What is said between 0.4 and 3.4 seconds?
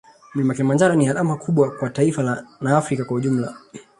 Kilimanjaro ni alama kubwa kwa taifa na afrika kwa